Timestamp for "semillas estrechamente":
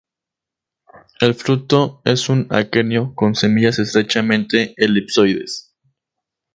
3.35-4.73